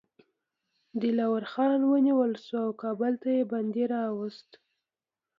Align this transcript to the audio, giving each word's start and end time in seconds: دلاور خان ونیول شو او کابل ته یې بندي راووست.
دلاور 1.01 1.43
خان 1.51 1.79
ونیول 1.91 2.33
شو 2.45 2.57
او 2.65 2.69
کابل 2.83 3.13
ته 3.21 3.29
یې 3.35 3.43
بندي 3.51 3.85
راووست. 3.91 4.49